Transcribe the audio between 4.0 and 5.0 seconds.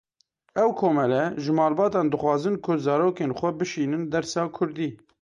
dersa Kurdî.